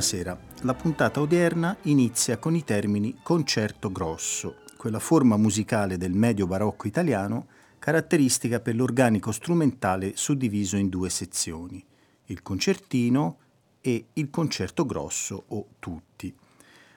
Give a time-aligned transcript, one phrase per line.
[0.00, 6.46] Buonasera, la puntata odierna inizia con i termini concerto grosso, quella forma musicale del medio
[6.46, 11.84] barocco italiano caratteristica per l'organico strumentale suddiviso in due sezioni,
[12.24, 13.36] il concertino
[13.82, 16.34] e il concerto grosso o tutti.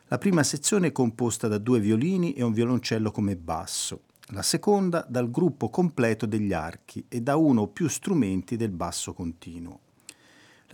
[0.08, 5.06] La prima sezione è composta da due violini e un violoncello come basso, la seconda
[5.10, 9.83] dal gruppo completo degli archi e da uno o più strumenti del basso continuo.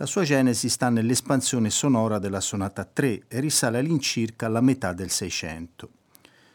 [0.00, 5.10] La sua genesi sta nell'espansione sonora della sonata 3 e risale all'incirca alla metà del
[5.10, 5.90] Seicento.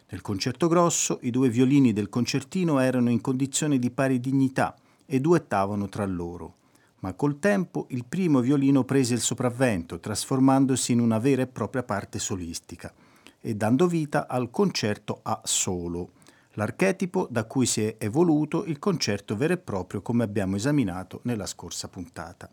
[0.10, 5.20] Nel concerto grosso i due violini del concertino erano in condizione di pari dignità e
[5.20, 6.56] duettavano tra loro,
[7.02, 11.84] ma col tempo il primo violino prese il sopravvento, trasformandosi in una vera e propria
[11.84, 12.92] parte solistica
[13.40, 16.14] e dando vita al concerto a solo,
[16.54, 21.46] l'archetipo da cui si è evoluto il concerto vero e proprio come abbiamo esaminato nella
[21.46, 22.50] scorsa puntata.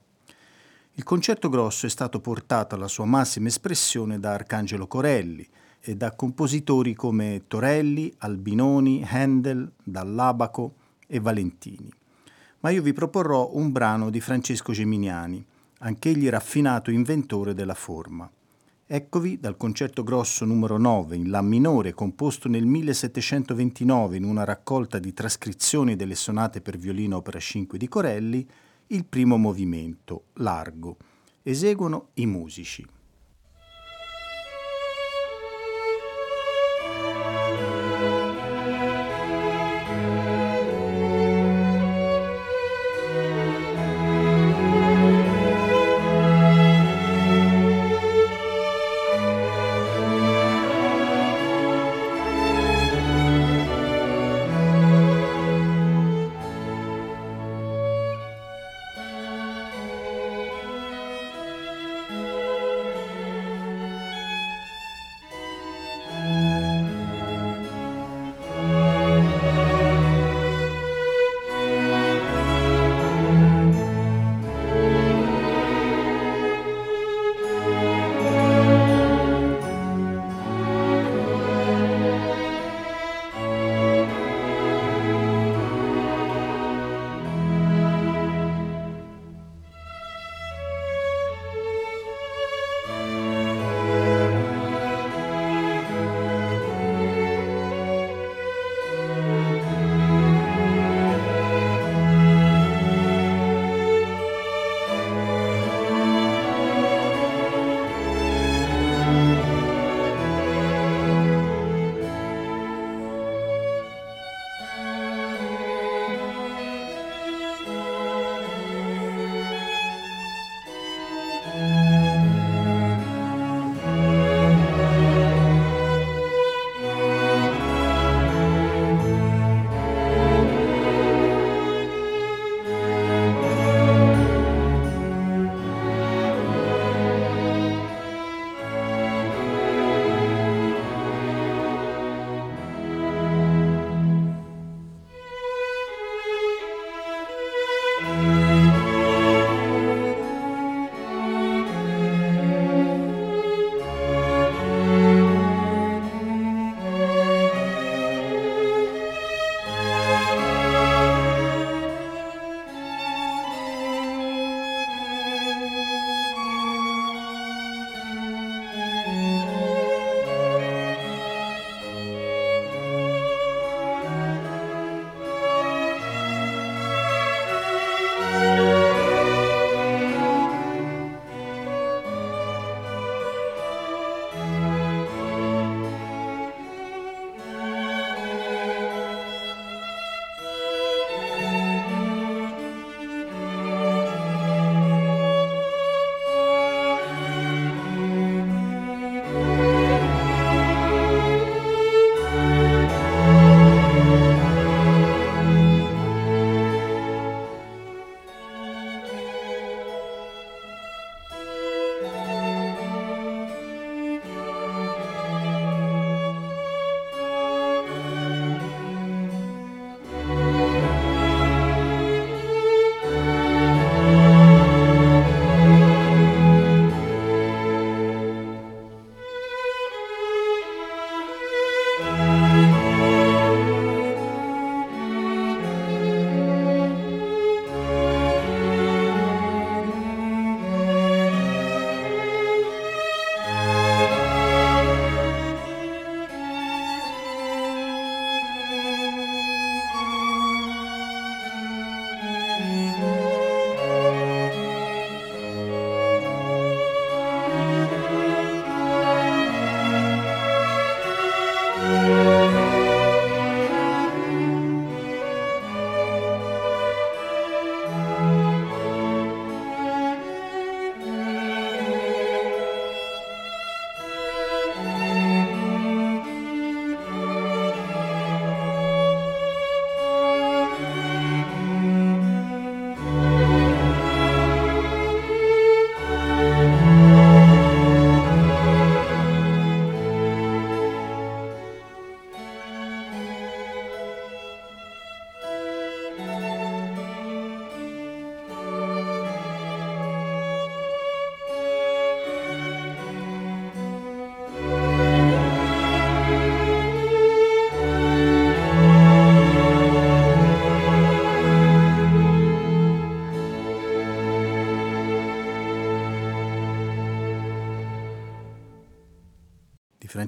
[0.95, 5.49] Il concerto grosso è stato portato alla sua massima espressione da Arcangelo Corelli
[5.81, 10.75] e da compositori come Torelli, Albinoni, Handel, Dall'Abaco
[11.07, 11.91] e Valentini.
[12.61, 15.43] Ma io vi proporrò un brano di Francesco Geminiani,
[15.79, 18.31] anch'egli raffinato inventore della forma.
[18.87, 24.99] Eccovi dal concerto grosso numero 9 in La minore composto nel 1729 in una raccolta
[24.99, 28.47] di trascrizioni delle sonate per violino opera 5 di Corelli
[28.93, 30.97] il primo movimento, largo.
[31.43, 32.87] Eseguono i musici.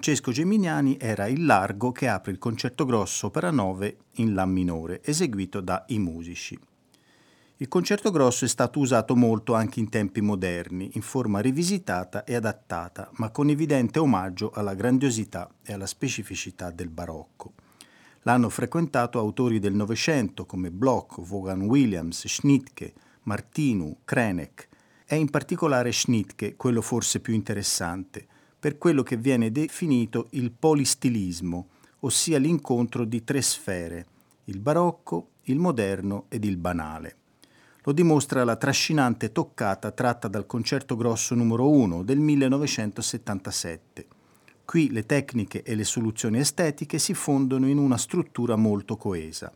[0.04, 5.02] Francesco Geminiani era il largo che apre il concerto grosso opera 9 in La minore,
[5.02, 6.58] eseguito da I Musici.
[7.56, 12.34] Il concerto grosso è stato usato molto anche in tempi moderni, in forma rivisitata e
[12.34, 17.54] adattata, ma con evidente omaggio alla grandiosità e alla specificità del barocco.
[18.24, 22.92] L'hanno frequentato autori del Novecento come Bloch, Vaughan Williams, Schnittke,
[23.22, 24.68] Martinu, Krenek.
[25.06, 28.26] È in particolare Schnittke quello forse più interessante,
[28.64, 31.68] per quello che viene definito il polistilismo,
[32.00, 34.06] ossia l'incontro di tre sfere,
[34.44, 37.16] il barocco, il moderno ed il banale.
[37.82, 44.06] Lo dimostra la trascinante toccata tratta dal concerto grosso numero 1 del 1977.
[44.64, 49.52] Qui le tecniche e le soluzioni estetiche si fondono in una struttura molto coesa.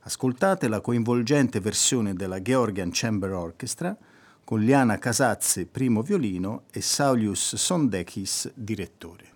[0.00, 3.96] Ascoltate la coinvolgente versione della Georgian Chamber Orchestra
[4.44, 9.31] con Liana Casazze primo violino e Saulius Sondekis direttore.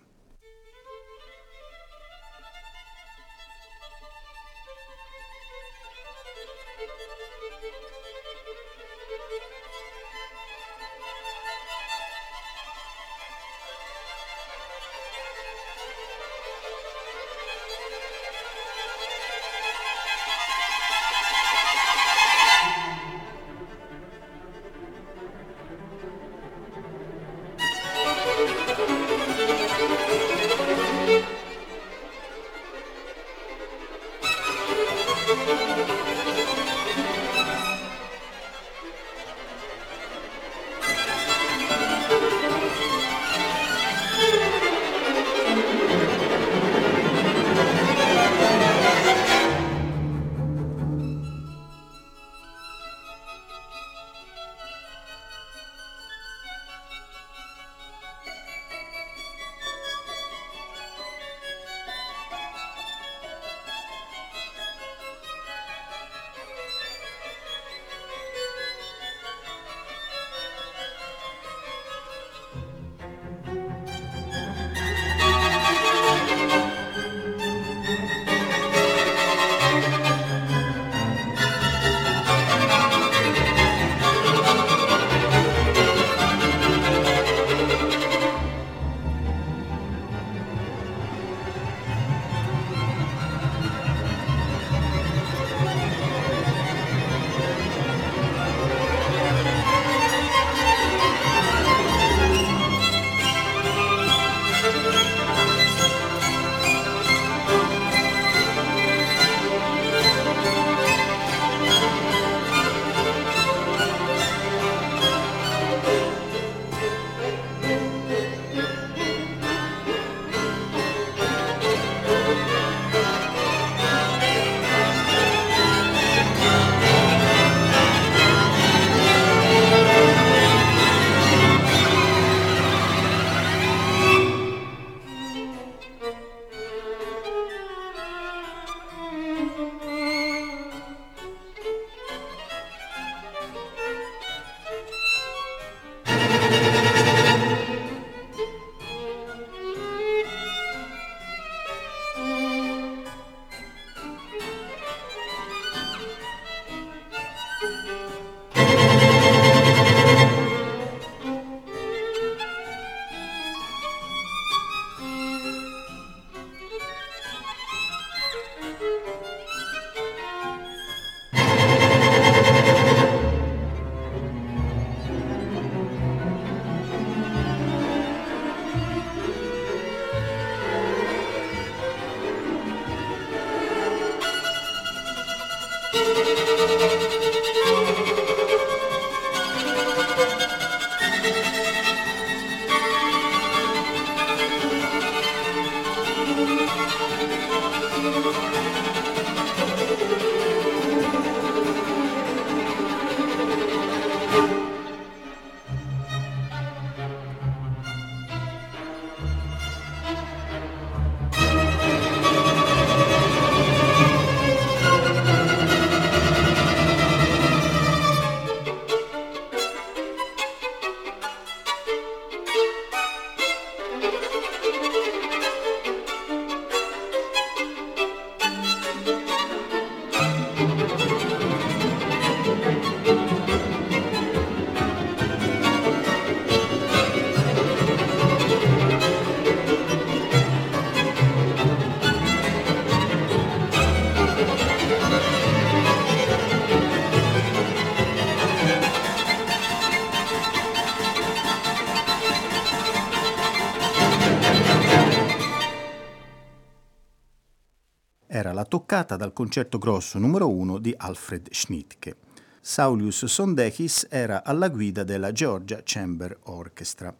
[258.77, 262.15] Toccata dal concerto grosso numero 1 di Alfred Schnittke.
[262.61, 267.11] Saulius Sondekis era alla guida della Georgia Chamber Orchestra.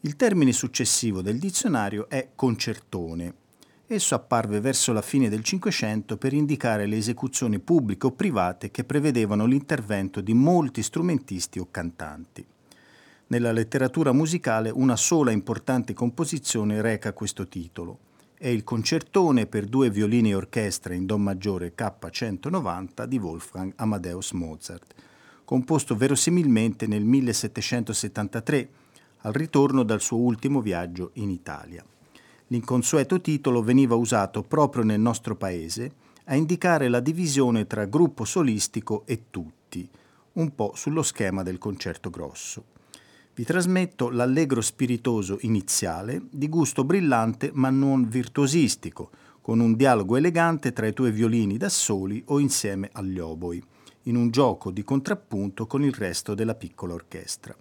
[0.00, 3.32] Il termine successivo del dizionario è concertone.
[3.86, 8.82] Esso apparve verso la fine del Cinquecento per indicare le esecuzioni pubbliche o private che
[8.82, 12.44] prevedevano l'intervento di molti strumentisti o cantanti.
[13.28, 17.98] Nella letteratura musicale una sola importante composizione reca questo titolo,
[18.38, 24.32] è il concertone per due violini e orchestra in Do maggiore K190 di Wolfgang Amadeus
[24.32, 24.94] Mozart,
[25.44, 28.68] composto verosimilmente nel 1773,
[29.20, 31.82] al ritorno dal suo ultimo viaggio in Italia.
[32.48, 35.90] L'inconsueto titolo veniva usato proprio nel nostro paese
[36.24, 39.88] a indicare la divisione tra gruppo solistico e tutti,
[40.34, 42.75] un po' sullo schema del concerto grosso.
[43.36, 49.10] Vi trasmetto l'allegro spiritoso iniziale, di gusto brillante ma non virtuosistico,
[49.42, 53.62] con un dialogo elegante tra i tuoi violini da soli o insieme agli oboi,
[54.04, 57.54] in un gioco di contrappunto con il resto della piccola orchestra.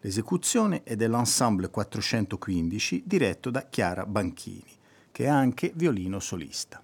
[0.00, 4.72] L'esecuzione è dell'Ensemble 415 diretto da Chiara Banchini,
[5.12, 6.82] che è anche violino solista.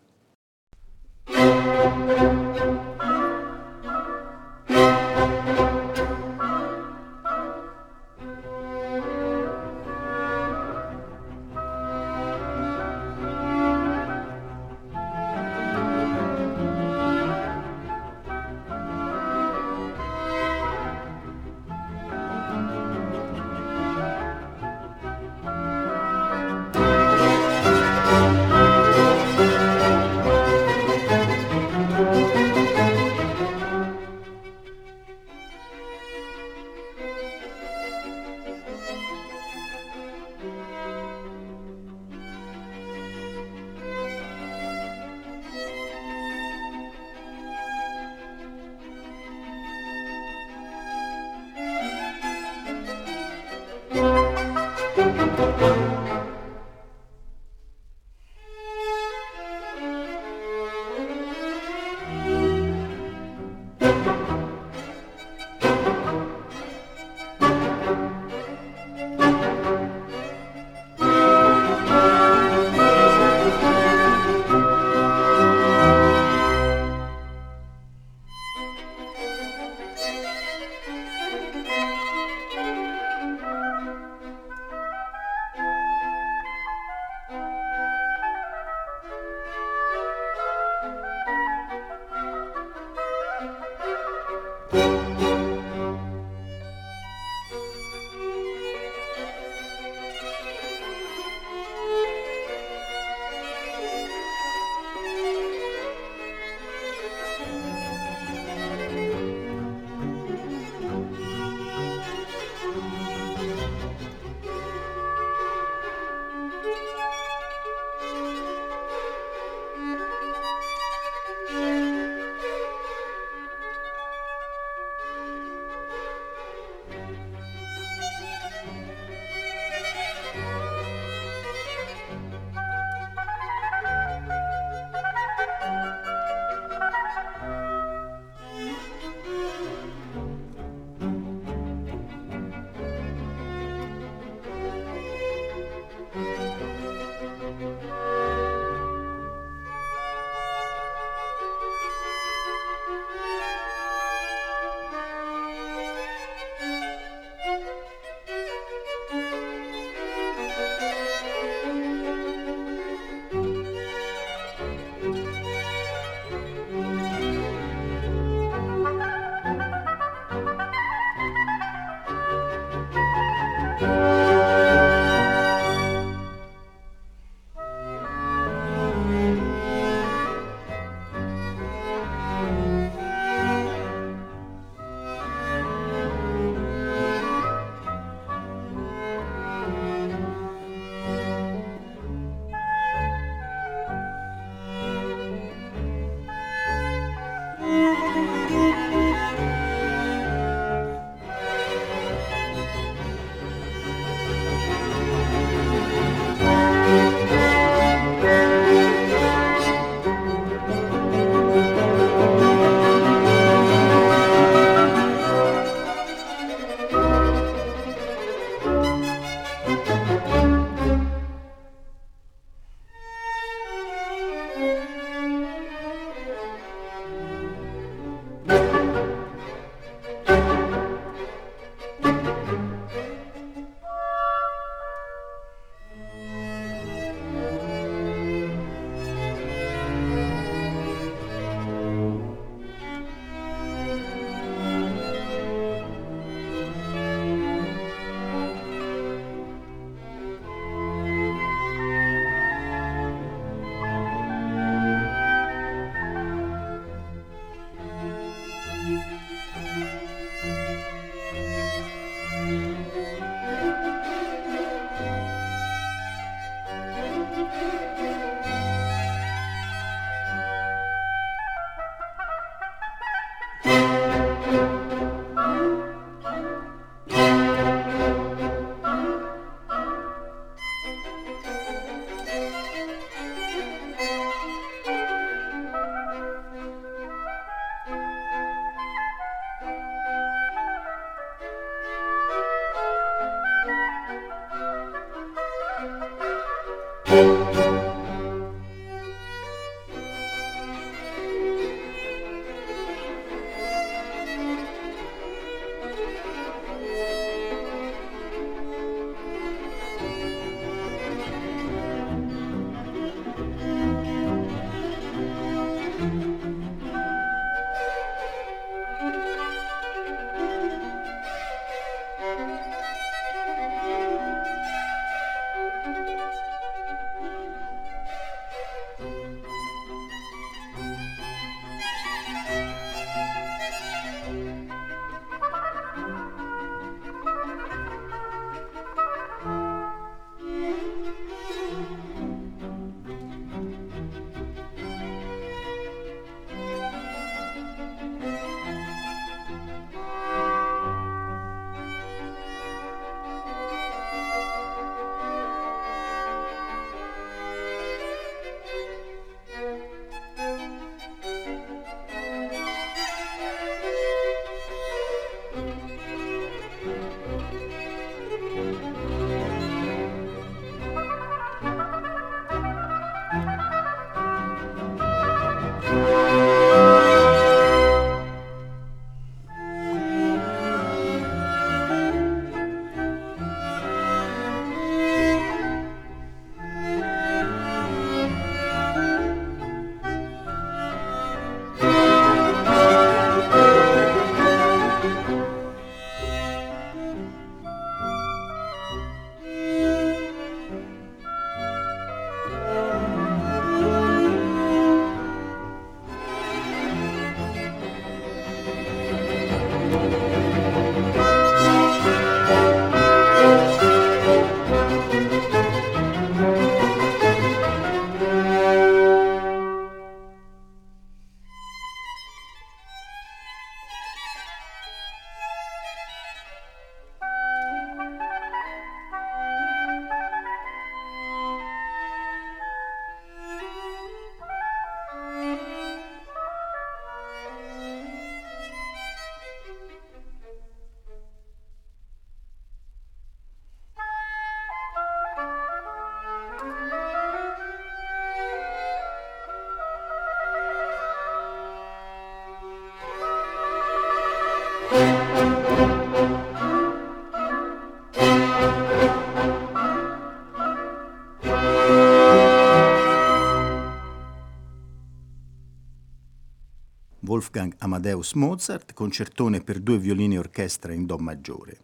[467.36, 471.80] Wolfgang Amadeus Mozart, concertone per due violini e orchestra in Do maggiore.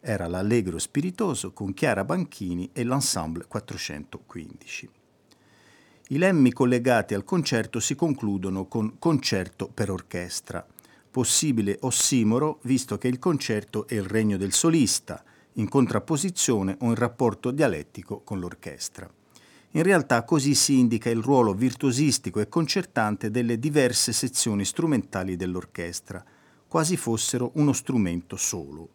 [0.00, 4.90] Era l'Allegro spiritoso con Chiara Banchini e l'Ensemble 415.
[6.08, 10.66] I lemmi collegati al concerto si concludono con concerto per orchestra,
[11.08, 15.22] possibile ossimoro visto che il concerto è il regno del solista,
[15.52, 19.08] in contrapposizione o in rapporto dialettico con l'orchestra.
[19.72, 26.24] In realtà così si indica il ruolo virtuosistico e concertante delle diverse sezioni strumentali dell'orchestra,
[26.66, 28.88] quasi fossero uno strumento solo.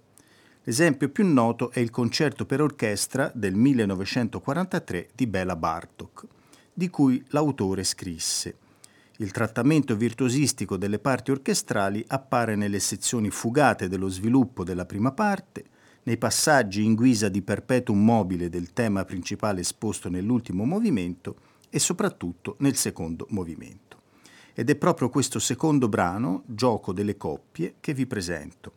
[0.63, 6.25] L'esempio più noto è il concerto per orchestra del 1943 di Bela Bartok,
[6.73, 8.63] di cui l'autore scrisse
[9.19, 15.63] il trattamento virtuosistico delle parti orchestrali appare nelle sezioni fugate dello sviluppo della prima parte,
[16.05, 21.35] nei passaggi in guisa di perpetuum mobile del tema principale esposto nell'ultimo movimento
[21.69, 24.01] e soprattutto nel secondo movimento.
[24.53, 28.73] Ed è proprio questo secondo brano, Gioco delle coppie, che vi presento.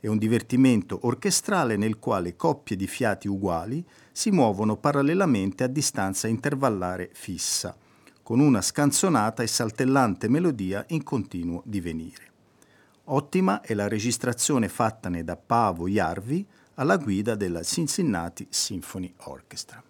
[0.00, 3.82] È un divertimento orchestrale nel quale coppie di fiati uguali
[4.12, 7.76] si muovono parallelamente a distanza intervallare fissa,
[8.22, 12.32] con una scanzonata e saltellante melodia in continuo divenire.
[13.04, 19.83] Ottima è la registrazione fattane da Paavo Jarvi alla guida della Cincinnati Symphony Orchestra.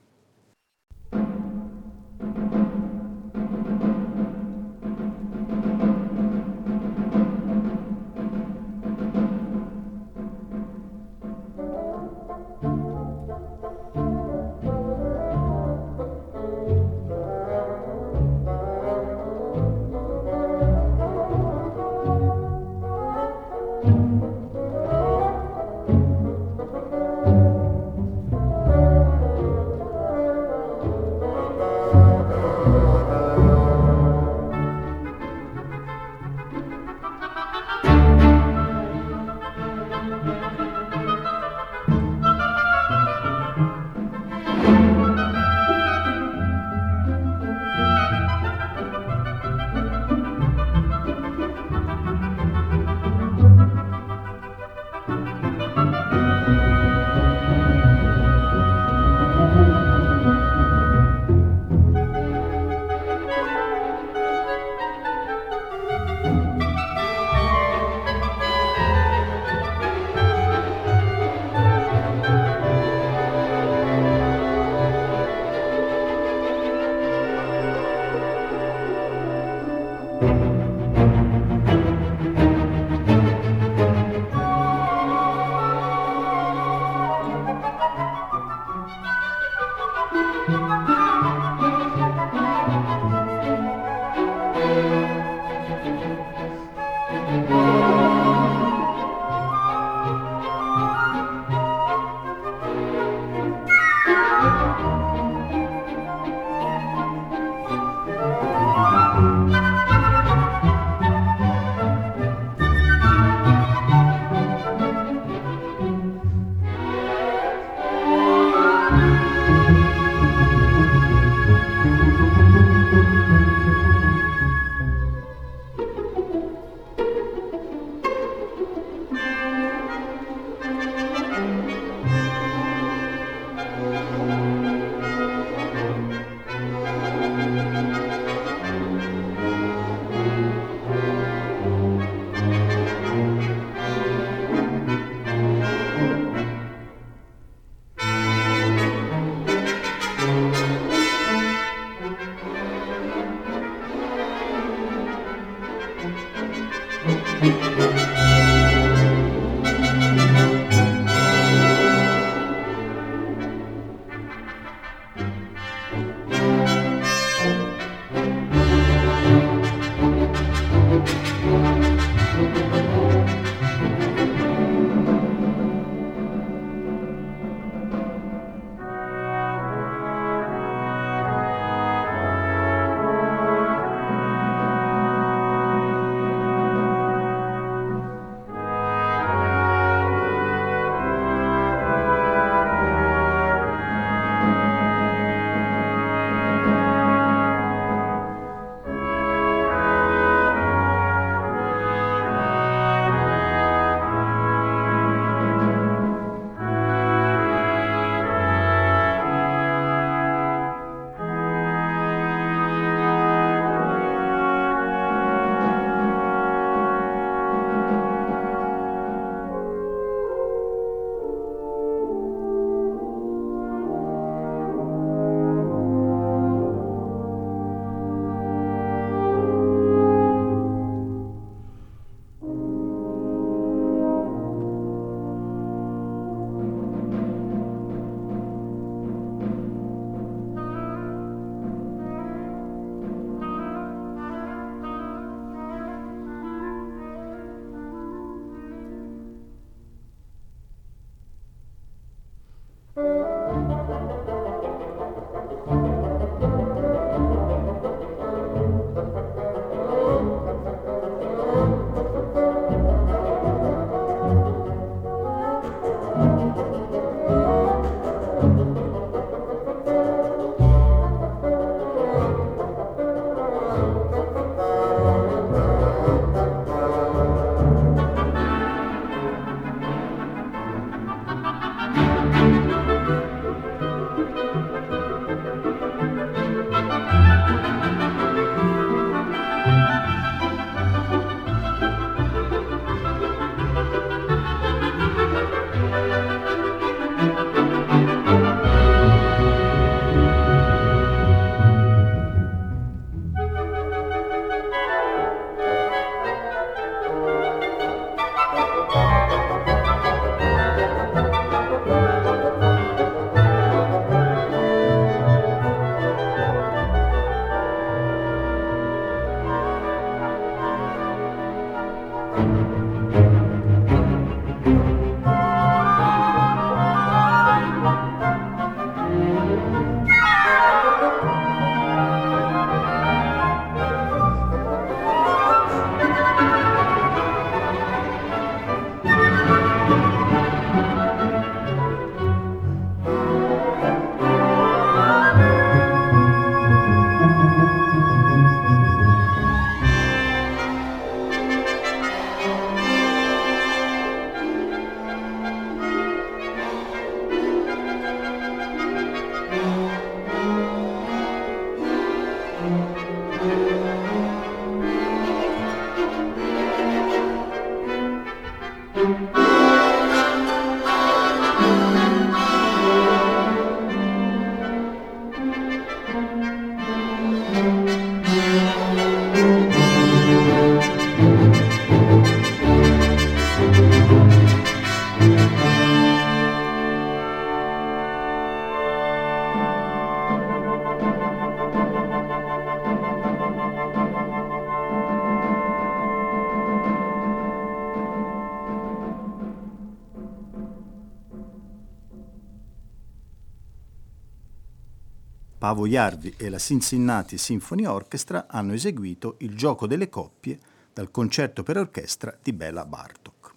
[405.87, 410.59] Jarvi e la Cincinnati Symphony Orchestra hanno eseguito il gioco delle coppie
[410.93, 413.55] dal concerto per orchestra di Bela Bartok.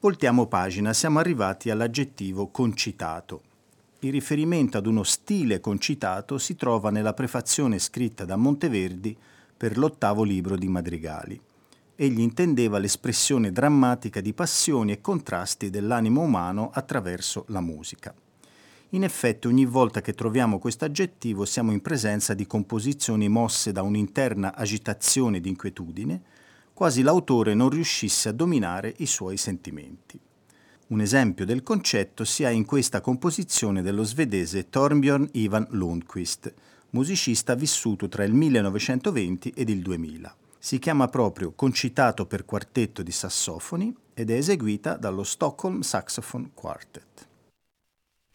[0.00, 3.42] Voltiamo pagina, siamo arrivati all'aggettivo concitato.
[4.00, 9.16] Il riferimento ad uno stile concitato si trova nella prefazione scritta da Monteverdi
[9.56, 11.40] per l'ottavo libro di Madrigali.
[11.96, 18.14] Egli intendeva l'espressione drammatica di passioni e contrasti dell'animo umano attraverso la musica.
[18.96, 23.82] In effetti ogni volta che troviamo questo aggettivo siamo in presenza di composizioni mosse da
[23.82, 26.22] un'interna agitazione di inquietudine,
[26.72, 30.18] quasi l'autore non riuscisse a dominare i suoi sentimenti.
[30.86, 36.54] Un esempio del concetto si ha in questa composizione dello svedese Torbjörn Ivan Lundquist,
[36.90, 40.34] musicista vissuto tra il 1920 ed il 2000.
[40.58, 47.25] Si chiama proprio Concitato per quartetto di sassofoni ed è eseguita dallo Stockholm Saxophone Quartet.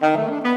[0.00, 0.49] Thank you.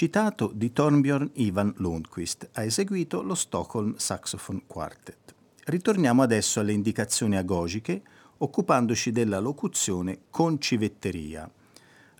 [0.00, 5.34] Concitato di Torbjörn Ivan Lundquist ha eseguito lo Stockholm Saxophone Quartet.
[5.64, 8.00] Ritorniamo adesso alle indicazioni agogiche,
[8.38, 11.50] occupandoci della locuzione concivetteria.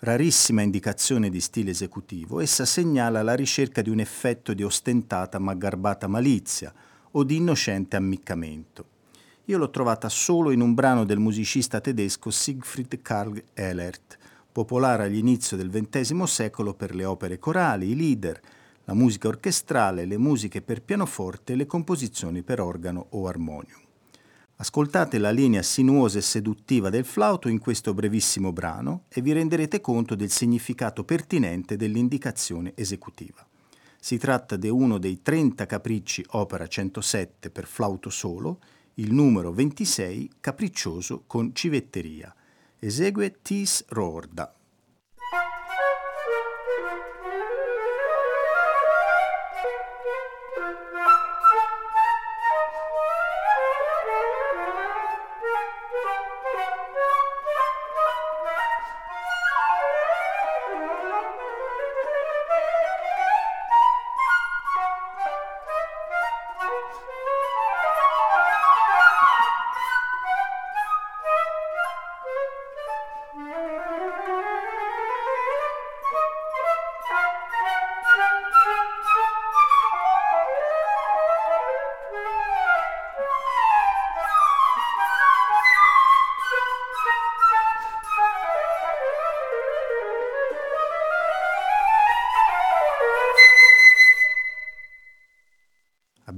[0.01, 5.55] Rarissima indicazione di stile esecutivo, essa segnala la ricerca di un effetto di ostentata ma
[5.55, 6.75] garbata malizia
[7.13, 8.85] o di innocente ammiccamento.
[9.47, 14.19] Io l'ho trovata solo in un brano del musicista tedesco Siegfried Karl Ehlert,
[14.53, 18.41] popolare all'inizio del XX secolo per le opere corali, i lieder,
[18.85, 23.81] la musica orchestrale, le musiche per pianoforte e le composizioni per organo o armonium.
[24.57, 29.81] Ascoltate la linea sinuosa e seduttiva del flauto in questo brevissimo brano e vi renderete
[29.81, 33.47] conto del significato pertinente dell'indicazione esecutiva.
[33.99, 38.59] Si tratta di uno dei 30 capricci opera 107 per flauto solo,
[38.95, 42.35] il numero 26 capriccioso con civetteria.
[42.83, 44.60] Esegue Tis Rorda.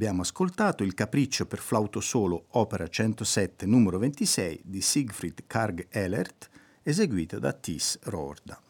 [0.03, 6.51] Abbiamo ascoltato il Capriccio per flauto solo, opera 107, numero 26 di Siegfried Karg Ehlert,
[6.83, 8.61] eseguita da Tis Rorda.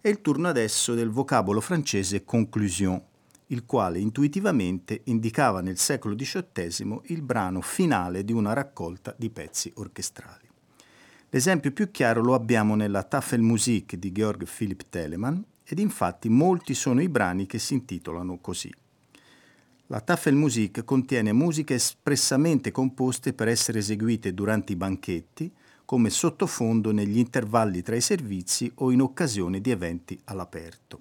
[0.00, 3.02] È il turno adesso del vocabolo francese conclusion,
[3.46, 9.72] il quale intuitivamente indicava nel secolo XVIII il brano finale di una raccolta di pezzi
[9.74, 10.48] orchestrali.
[11.30, 17.02] L'esempio più chiaro lo abbiamo nella Tafelmusik di Georg Philipp Telemann ed infatti molti sono
[17.02, 18.72] i brani che si intitolano così.
[19.90, 25.50] La Tafelmusik contiene musiche espressamente composte per essere eseguite durante i banchetti,
[25.86, 31.00] come sottofondo negli intervalli tra i servizi o in occasione di eventi all'aperto.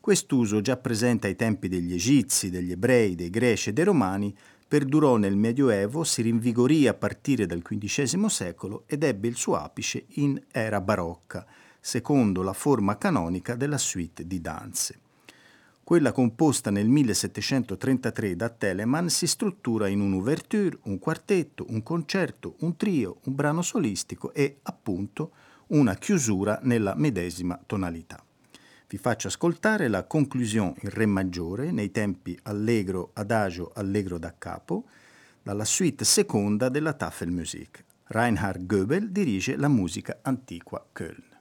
[0.00, 5.18] Quest'uso, già presente ai tempi degli egizi, degli ebrei, dei greci e dei romani, perdurò
[5.18, 10.42] nel Medioevo, si rinvigorì a partire dal XV secolo ed ebbe il suo apice in
[10.50, 11.46] era barocca,
[11.78, 14.98] secondo la forma canonica della suite di danze.
[15.86, 22.76] Quella composta nel 1733 da Telemann si struttura in un'ouverture, un quartetto, un concerto, un
[22.76, 25.30] trio, un brano solistico e, appunto,
[25.68, 28.20] una chiusura nella medesima tonalità.
[28.88, 34.86] Vi faccio ascoltare la conclusione in Re maggiore nei tempi allegro, adagio, allegro da capo,
[35.40, 37.84] dalla suite seconda della Tafelmusik.
[38.06, 41.34] Reinhard Goebel dirige la musica antiqua Köln.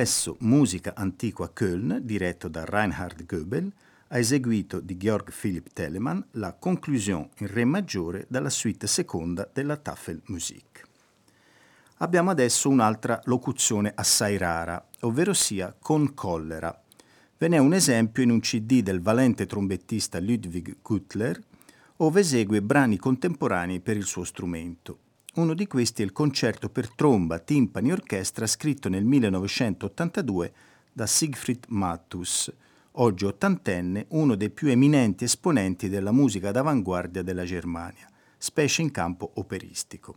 [0.00, 3.70] Complesso Musica Antiqua Köln, diretto da Reinhard Goebel,
[4.08, 9.76] ha eseguito di Georg Philipp Telemann la conclusion in Re maggiore dalla suite seconda della
[9.76, 10.86] Tafelmusik.
[11.98, 16.82] Abbiamo adesso un'altra locuzione assai rara, ovvero sia con collera.
[17.36, 21.38] Ve n'è un esempio in un CD del valente trombettista Ludwig Guttler,
[21.96, 25.09] ove esegue brani contemporanei per il suo strumento.
[25.34, 30.52] Uno di questi è il concerto per tromba, timpani e orchestra scritto nel 1982
[30.92, 32.52] da Siegfried Matthus,
[32.92, 39.30] oggi ottantenne, uno dei più eminenti esponenti della musica d'avanguardia della Germania, specie in campo
[39.34, 40.16] operistico.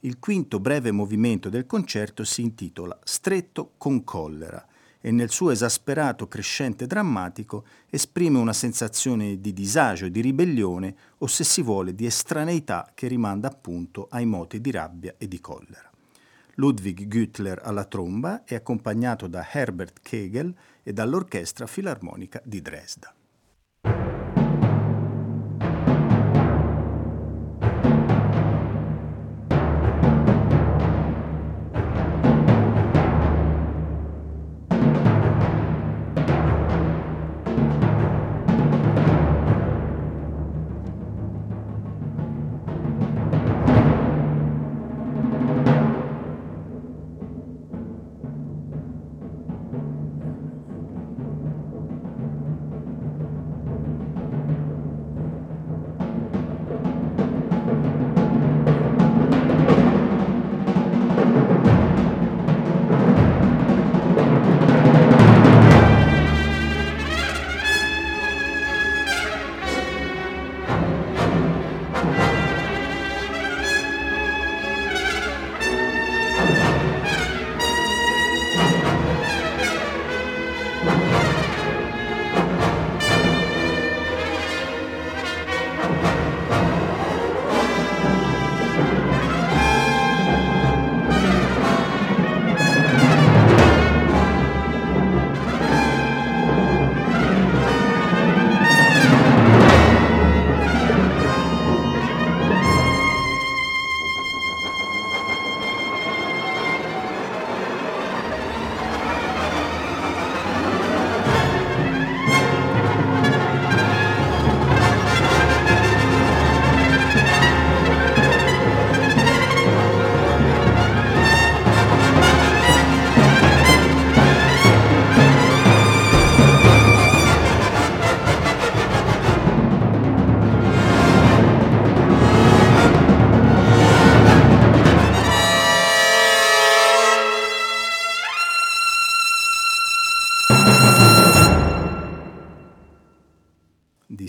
[0.00, 4.64] Il quinto breve movimento del concerto si intitola Stretto con collera
[5.00, 11.44] e nel suo esasperato crescente drammatico esprime una sensazione di disagio, di ribellione o se
[11.44, 15.90] si vuole di estraneità che rimanda appunto ai moti di rabbia e di collera.
[16.54, 23.14] Ludwig Güttler alla tromba è accompagnato da Herbert Kegel e dall'Orchestra Filarmonica di Dresda.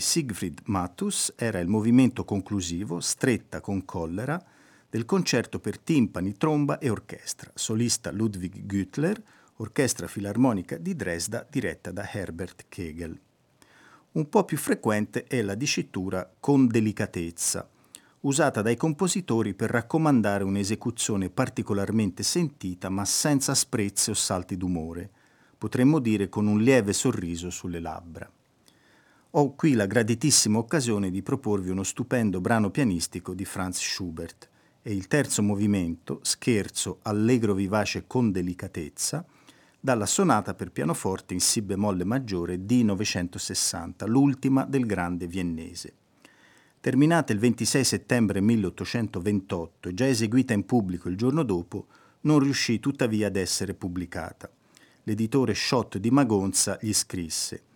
[0.08, 4.42] Siegfried Mattus era il movimento conclusivo, stretta con collera,
[4.88, 9.22] del concerto per timpani, tromba e orchestra, solista Ludwig Güttler,
[9.56, 13.20] orchestra filarmonica di Dresda diretta da Herbert Kegel.
[14.12, 17.68] Un po' più frequente è la dicitura con delicatezza,
[18.20, 25.10] usata dai compositori per raccomandare un'esecuzione particolarmente sentita ma senza asprezze o salti d'umore,
[25.58, 28.32] potremmo dire con un lieve sorriso sulle labbra
[29.40, 34.48] ho qui la graditissima occasione di proporvi uno stupendo brano pianistico di Franz Schubert
[34.82, 39.24] e il terzo movimento, scherzo allegro vivace con delicatezza,
[39.78, 45.92] dalla sonata per pianoforte in Si bemolle maggiore di 960, l'ultima del grande viennese.
[46.80, 51.86] Terminata il 26 settembre 1828 e già eseguita in pubblico il giorno dopo,
[52.22, 54.50] non riuscì tuttavia ad essere pubblicata.
[55.04, 57.66] L'editore Schott di Magonza gli scrisse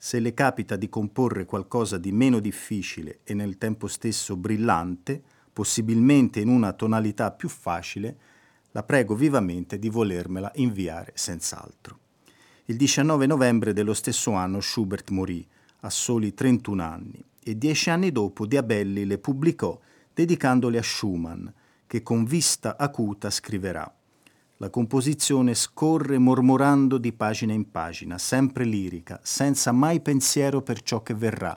[0.00, 5.20] se le capita di comporre qualcosa di meno difficile e nel tempo stesso brillante,
[5.52, 8.16] possibilmente in una tonalità più facile,
[8.70, 11.98] la prego vivamente di volermela inviare senz'altro.
[12.66, 15.44] Il 19 novembre dello stesso anno Schubert morì,
[15.80, 19.78] a soli 31 anni, e dieci anni dopo Diabelli le pubblicò
[20.14, 21.46] dedicandole a Schumann,
[21.88, 23.92] che con vista acuta scriverà
[24.60, 31.00] la composizione scorre mormorando di pagina in pagina, sempre lirica, senza mai pensiero per ciò
[31.02, 31.56] che verrà,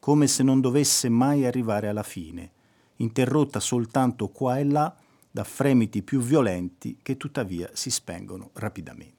[0.00, 2.50] come se non dovesse mai arrivare alla fine,
[2.96, 4.92] interrotta soltanto qua e là
[5.30, 9.18] da fremiti più violenti che tuttavia si spengono rapidamente.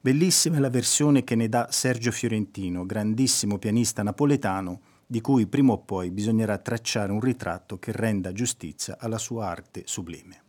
[0.00, 5.72] Bellissima è la versione che ne dà Sergio Fiorentino, grandissimo pianista napoletano, di cui prima
[5.72, 10.46] o poi bisognerà tracciare un ritratto che renda giustizia alla sua arte sublime.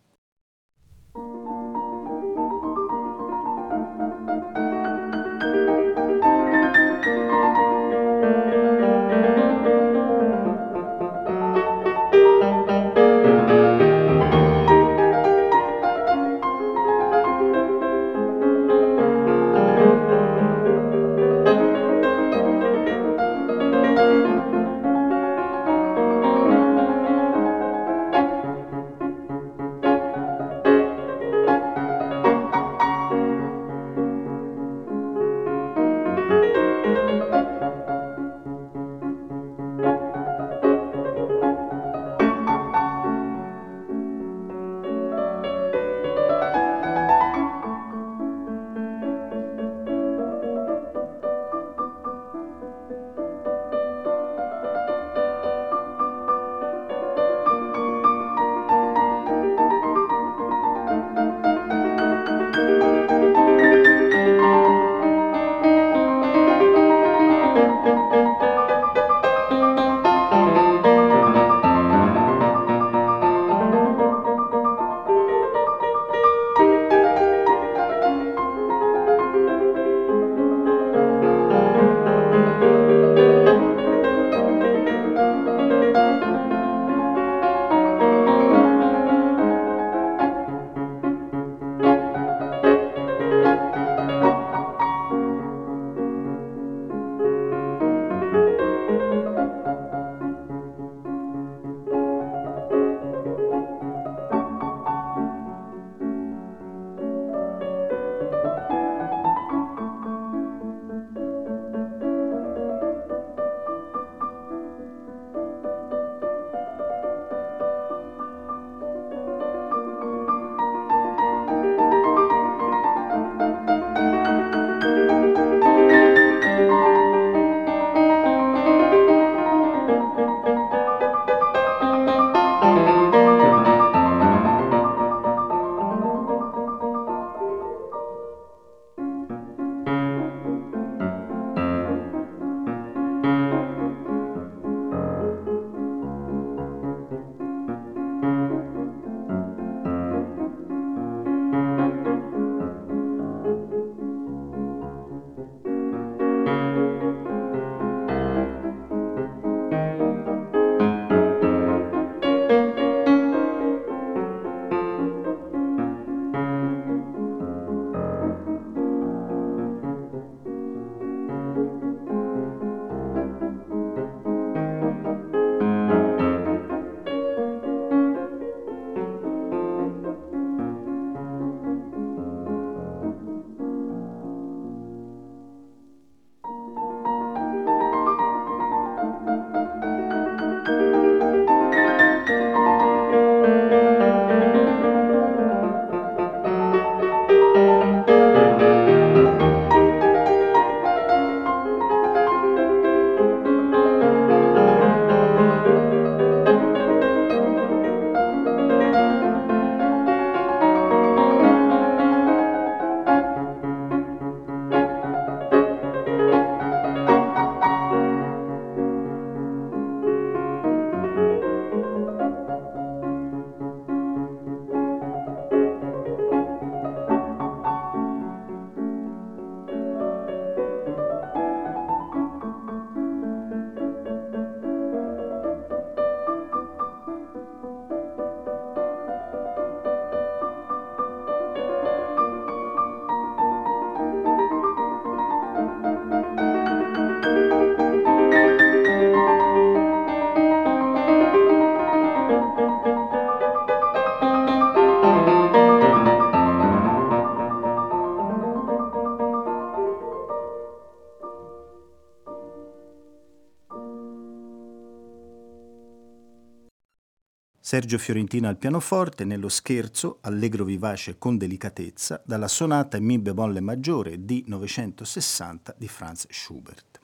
[267.70, 273.60] Sergio Fiorentino al pianoforte, nello scherzo, allegro vivace con delicatezza, dalla sonata in Mi bemolle
[273.60, 277.00] maggiore di 960 di Franz Schubert.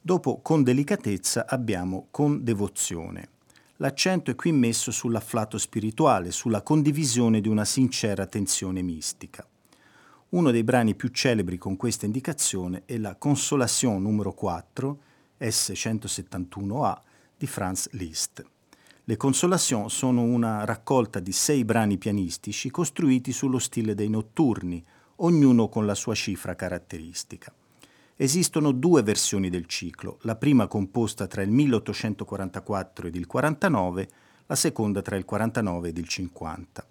[0.00, 3.28] Dopo con delicatezza abbiamo con devozione.
[3.76, 9.46] L'accento è qui messo sull'afflato spirituale, sulla condivisione di una sincera tensione mistica.
[10.30, 14.98] Uno dei brani più celebri con questa indicazione è la Consolation numero 4,
[15.38, 16.96] S171A,
[17.36, 18.44] di Franz Liszt.
[19.08, 24.84] Le Consolation sono una raccolta di sei brani pianistici costruiti sullo stile dei notturni,
[25.16, 27.50] ognuno con la sua cifra caratteristica.
[28.16, 34.08] Esistono due versioni del ciclo, la prima composta tra il 1844 ed il 49,
[34.44, 36.86] la seconda tra il 49 ed il 50.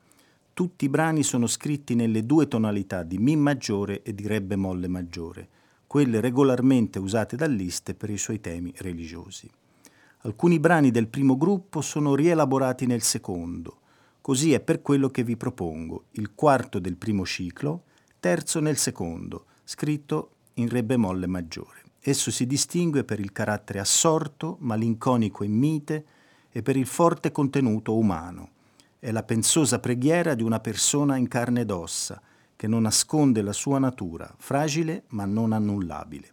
[0.54, 4.88] Tutti i brani sono scritti nelle due tonalità di Mi maggiore e di Re bemolle
[4.88, 5.48] maggiore,
[5.86, 9.48] quelle regolarmente usate da Liszt per i suoi temi religiosi.
[10.22, 13.82] Alcuni brani del primo gruppo sono rielaborati nel secondo.
[14.20, 17.84] Così è per quello che vi propongo, il quarto del primo ciclo,
[18.20, 21.84] terzo nel secondo, scritto in Re bemolle maggiore.
[22.02, 26.06] Esso si distingue per il carattere assorto, malinconico e mite
[26.50, 28.50] e per il forte contenuto umano.
[28.98, 32.20] È la pensosa preghiera di una persona in carne ed ossa,
[32.56, 36.32] che non nasconde la sua natura, fragile ma non annullabile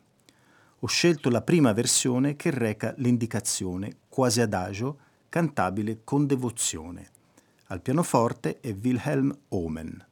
[0.84, 4.98] ho scelto la prima versione che reca l'indicazione quasi adagio,
[5.30, 7.08] cantabile con devozione.
[7.68, 10.06] Al pianoforte è Wilhelm Omen.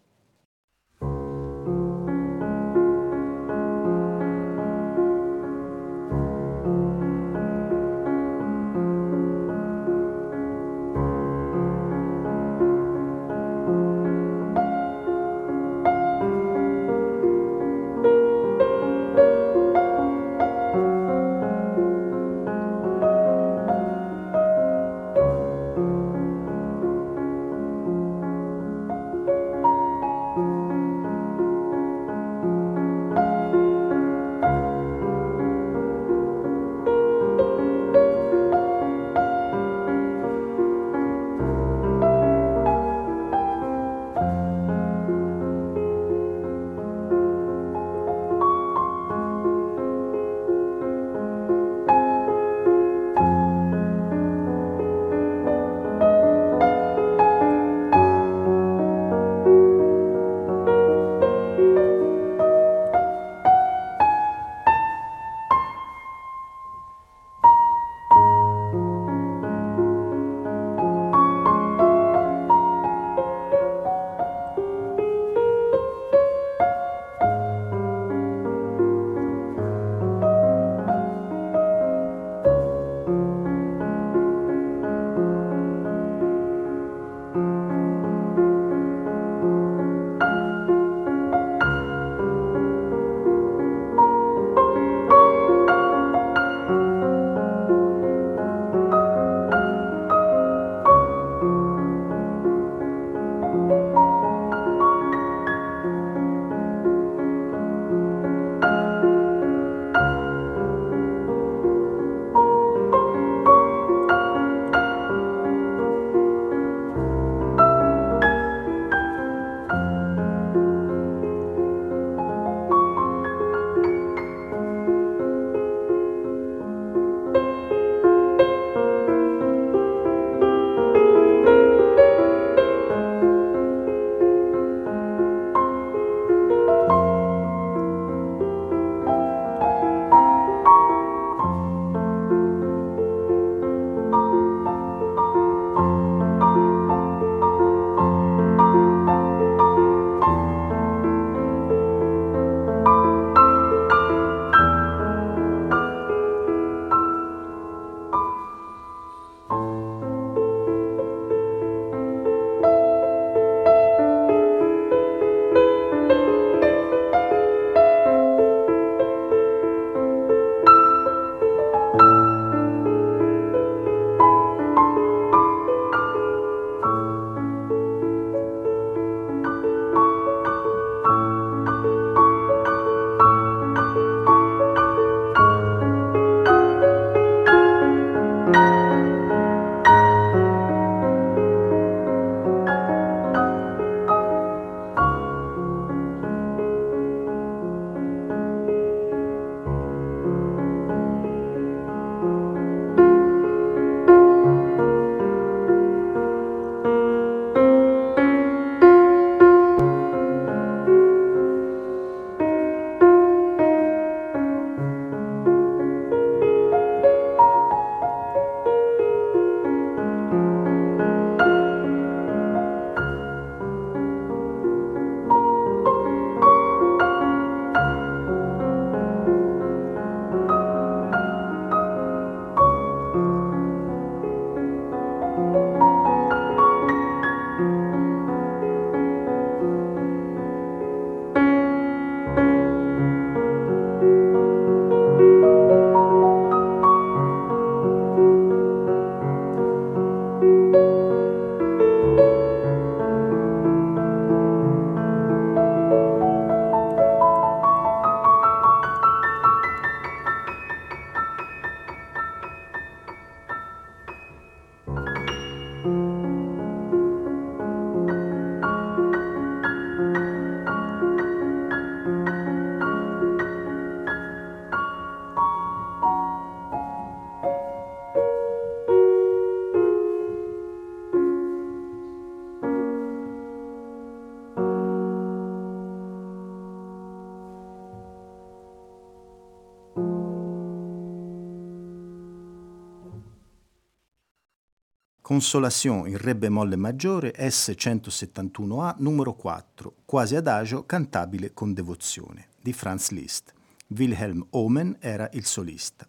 [295.43, 303.11] Consolation in Re bemolle maggiore S171A numero 4, quasi adagio cantabile con devozione, di Franz
[303.11, 303.53] Liszt.
[303.89, 306.07] Wilhelm Omen era il solista.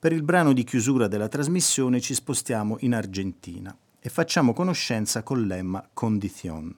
[0.00, 5.46] Per il brano di chiusura della trasmissione ci spostiamo in Argentina e facciamo conoscenza col
[5.46, 6.74] lemma Condition.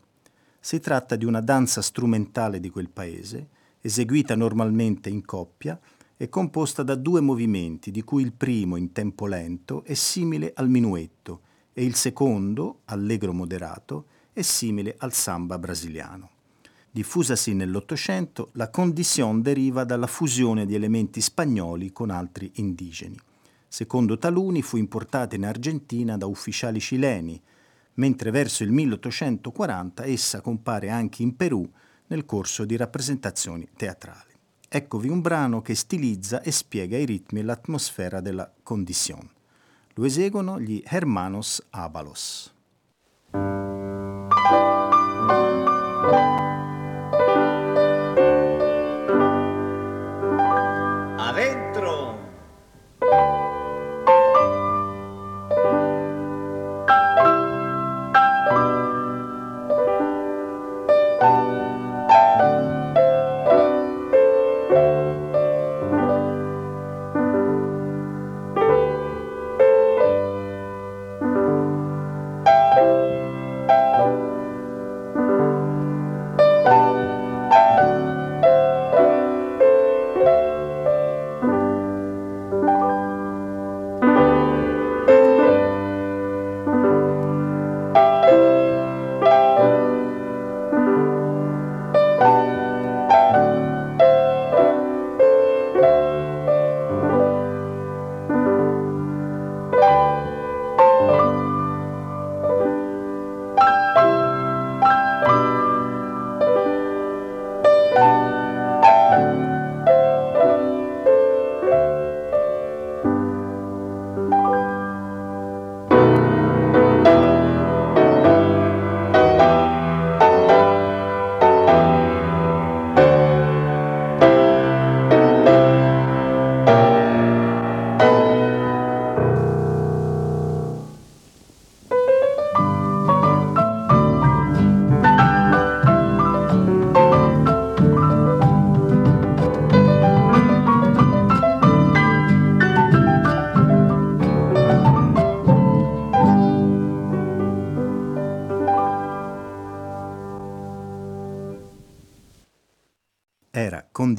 [0.60, 3.48] Si tratta di una danza strumentale di quel paese,
[3.80, 5.80] eseguita normalmente in coppia
[6.22, 10.68] e composta da due movimenti, di cui il primo, in tempo lento, è simile al
[10.68, 11.40] minuetto
[11.72, 14.04] e il secondo, allegro moderato,
[14.34, 16.28] è simile al samba brasiliano.
[16.90, 23.16] Diffusasi nell'Ottocento, la condition deriva dalla fusione di elementi spagnoli con altri indigeni.
[23.66, 27.40] Secondo taluni fu importata in Argentina da ufficiali cileni,
[27.94, 31.66] mentre verso il 1840 essa compare anche in Perù
[32.08, 34.29] nel corso di rappresentazioni teatrali.
[34.72, 39.28] Eccovi un brano che stilizza e spiega i ritmi e l'atmosfera della condition.
[39.94, 42.54] Lo eseguono gli Hermanos Abalos.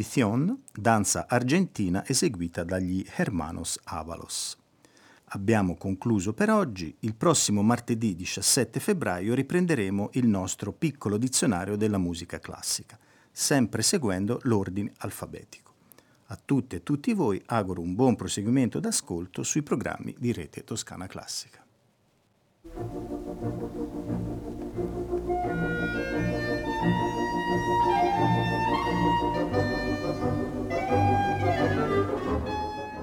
[0.01, 4.57] Condición, danza argentina eseguita dagli Hermanos Avalos.
[5.25, 11.99] Abbiamo concluso per oggi, il prossimo martedì 17 febbraio riprenderemo il nostro piccolo dizionario della
[11.99, 12.97] musica classica,
[13.31, 15.71] sempre seguendo l'ordine alfabetico.
[16.29, 21.05] A tutte e tutti voi auguro un buon proseguimento d'ascolto sui programmi di Rete Toscana
[21.05, 21.63] Classica.